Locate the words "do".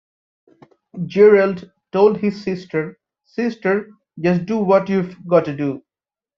4.47-4.57, 5.55-5.83